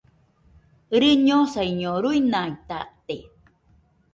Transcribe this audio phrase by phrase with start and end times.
[1.01, 3.17] Rɨñosaiño, ruinaitate.